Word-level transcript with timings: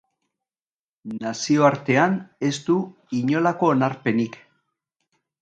Nazioartean 1.25 2.15
ez 2.49 2.51
du 2.71 2.79
inolako 3.19 3.71
onarpenik. 3.77 4.41